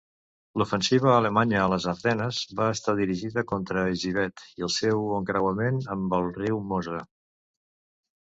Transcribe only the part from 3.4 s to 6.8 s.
contra Givet i el seu encreuament amb el riu